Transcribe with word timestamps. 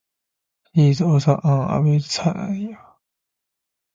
He 0.73 0.89
is 0.89 1.01
also 1.01 1.39
an 1.43 1.69
avid 1.83 2.03
sailor. 2.03 2.79